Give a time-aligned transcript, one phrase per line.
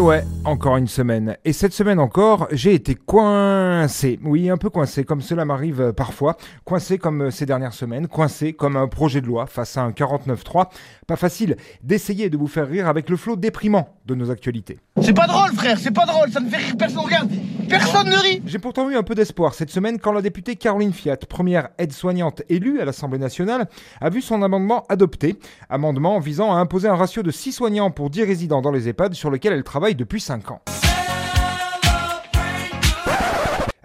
[0.00, 1.36] ouais, encore une semaine.
[1.44, 4.18] Et cette semaine encore, j'ai été coincé.
[4.24, 6.36] Oui, un peu coincé, comme cela m'arrive parfois.
[6.64, 10.68] Coincé comme ces dernières semaines, coincé comme un projet de loi face à un 49-3.
[11.06, 14.78] Pas facile d'essayer de vous faire rire avec le flot déprimant de nos actualités.
[15.02, 17.00] C'est pas drôle, frère, c'est pas drôle, ça ne fait rire personne.
[17.00, 17.30] Regarde,
[17.70, 18.42] personne ne rit.
[18.44, 22.42] J'ai pourtant eu un peu d'espoir cette semaine quand la députée Caroline Fiat, première aide-soignante
[22.48, 23.68] élue à l'Assemblée nationale,
[24.00, 25.36] a vu son amendement adopté.
[25.68, 29.14] Amendement visant à imposer un ratio de 6 soignants pour 10 résidents dans les EHPAD
[29.14, 30.60] sur lequel elle travaille depuis 5 ans.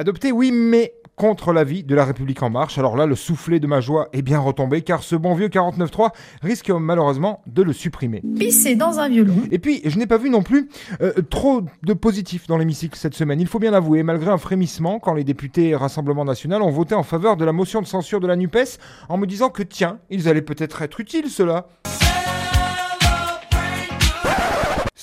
[0.00, 2.78] Adopté, oui, mais contre l'avis de la République en marche.
[2.78, 6.12] Alors là, le soufflet de ma joie est bien retombé car ce bon vieux 49.3
[6.40, 8.22] risque malheureusement de le supprimer.
[8.38, 9.34] Pisser dans un violon.
[9.50, 10.70] Et puis, je n'ai pas vu non plus
[11.02, 13.42] euh, trop de positifs dans l'hémicycle cette semaine.
[13.42, 17.02] Il faut bien l'avouer, malgré un frémissement quand les députés Rassemblement National ont voté en
[17.02, 18.78] faveur de la motion de censure de la NUPES
[19.10, 21.66] en me disant que tiens, ils allaient peut-être être utiles cela.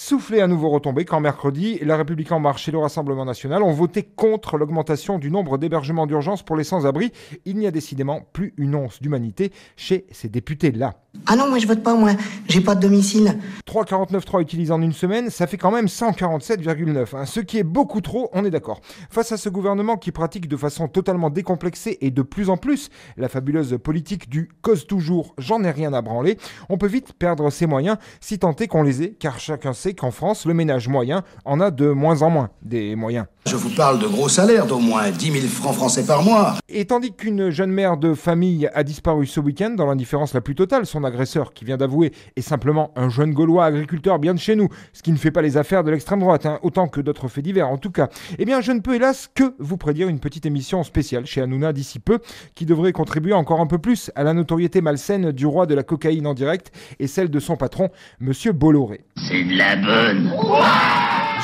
[0.07, 3.73] Soufflé à nouveau retombé quand mercredi, La République en marche et le Rassemblement national ont
[3.73, 7.11] voté contre l'augmentation du nombre d'hébergements d'urgence pour les sans-abri.
[7.43, 10.93] Il n'y a décidément plus une once d'humanité chez ces députés-là.
[11.25, 12.11] Ah non, moi je vote pas, moi.
[12.47, 13.37] J'ai pas de domicile.
[13.67, 17.17] 3,49,3 utilisés en une semaine, ça fait quand même 147,9.
[17.17, 17.25] Hein.
[17.25, 18.79] Ce qui est beaucoup trop, on est d'accord.
[19.09, 22.89] Face à ce gouvernement qui pratique de façon totalement décomplexée et de plus en plus
[23.17, 26.37] la fabuleuse politique du cause toujours, j'en ai rien à branler,
[26.69, 29.95] on peut vite perdre ses moyens si tant est qu'on les ait, car chacun sait
[29.97, 33.25] qu'en France, le ménage moyen en a de moins en moins des moyens.
[33.47, 36.55] Je vous parle de gros salaires d'au moins 10 000 francs français par mois.
[36.67, 40.53] Et tandis qu'une jeune mère de famille a disparu ce week-end dans l'indifférence la plus
[40.53, 44.55] totale, son agresseur, qui vient d'avouer, est simplement un jeune Gaulois agriculteur bien de chez
[44.55, 47.29] nous, ce qui ne fait pas les affaires de l'extrême droite, hein, autant que d'autres
[47.29, 48.09] faits divers en tout cas.
[48.37, 51.71] Eh bien, je ne peux hélas que vous prédire une petite émission spéciale chez Hanouna
[51.71, 52.19] d'ici peu,
[52.53, 55.83] qui devrait contribuer encore un peu plus à la notoriété malsaine du roi de la
[55.83, 59.05] cocaïne en direct et celle de son patron, Monsieur Bolloré.
[59.15, 59.75] C'est de la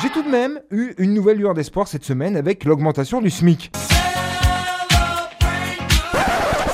[0.02, 3.72] J'ai tout de même eu une nouvelle lueur d'espoir cette semaine avec l'augmentation du SMIC.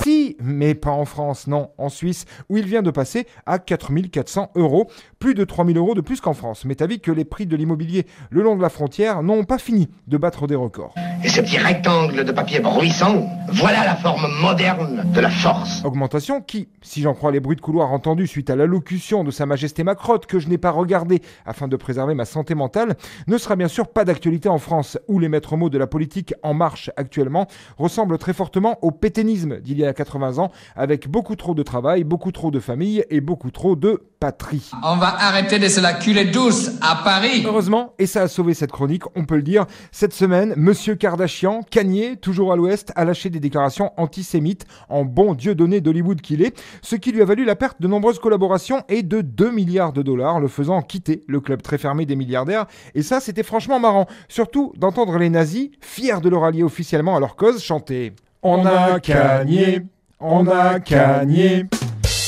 [0.02, 4.50] Si, mais pas en France, non, en Suisse, où il vient de passer à 4400
[4.56, 4.90] euros,
[5.20, 6.64] plus de 3000 euros de plus qu'en France.
[6.64, 9.90] Mais t'as que les prix de l'immobilier le long de la frontière n'ont pas fini
[10.08, 10.94] de battre des records.
[11.22, 15.84] Et ce petit rectangle de papier bruissant, voilà la forme moderne de la force.
[15.84, 19.44] Augmentation qui, si j'en crois les bruits de couloir entendus suite à l'allocution de Sa
[19.44, 23.54] Majesté Macrotte que je n'ai pas regardé afin de préserver ma santé mentale, ne sera
[23.56, 26.90] bien sûr pas d'actualité en France, où les maîtres mots de la politique en marche
[26.96, 31.62] actuellement ressemblent très fortement au pétainisme d'il y a 80 ans, avec beaucoup trop de
[31.62, 34.70] travail, beaucoup trop de famille et beaucoup trop de patrie.
[34.82, 37.42] On va arrêter de se la culer douce à Paris.
[37.46, 41.62] Heureusement, et ça a sauvé cette chronique, on peut le dire, cette semaine, Monsieur Kardashian,
[41.62, 46.42] Kanye, toujours à l'ouest, a lâché des déclarations antisémites en bon dieu donné d'Hollywood qu'il
[46.42, 49.94] est, ce qui lui a valu la perte de nombreuses collaborations et de 2 milliards
[49.94, 52.66] de dollars, le faisant quitter le club très fermé des milliardaires.
[52.94, 57.20] Et ça, c'était franchement marrant, surtout d'entendre les nazis, fiers de leur allier officiellement à
[57.20, 59.86] leur cause, chanter On a Kanye,
[60.20, 61.64] on a Kanye.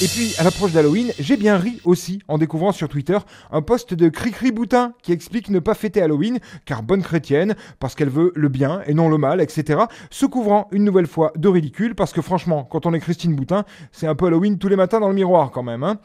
[0.03, 3.19] Et puis, à l'approche d'Halloween, j'ai bien ri aussi en découvrant sur Twitter
[3.53, 7.95] un post de Cricri Boutin qui explique ne pas fêter Halloween car bonne chrétienne, parce
[7.95, 9.83] qu'elle veut le bien et non le mal, etc.
[10.11, 13.65] Se couvrant une nouvelle fois de ridicule parce que franchement, quand on est Christine Boutin,
[13.93, 15.99] c'est un peu Halloween tous les matins dans le miroir quand même, hein.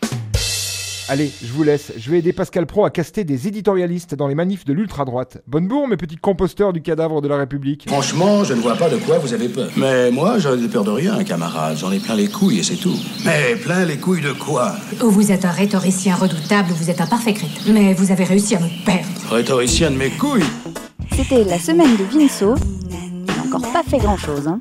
[1.09, 1.93] Allez, je vous laisse.
[1.97, 5.41] Je vais aider Pascal Pro à caster des éditorialistes dans les manifs de l'ultra-droite.
[5.47, 7.85] Bonne bourre, mes petits composteurs du cadavre de la République.
[7.87, 9.69] Franchement, je ne vois pas de quoi vous avez peur.
[9.77, 11.77] Mais moi, j'en ai peur de rien, camarade.
[11.77, 12.97] J'en ai plein les couilles et c'est tout.
[13.23, 14.75] Mais plein les couilles de quoi?
[15.01, 17.71] Ou vous êtes un rhétoricien redoutable ou vous êtes un parfait crétin.
[17.71, 19.07] Mais vous avez réussi à me perdre.
[19.31, 20.43] Rhétoricien de mes couilles?
[21.15, 22.55] C'était la semaine de Vinceau.
[22.89, 24.59] Il n'a encore pas fait grand-chose, hein.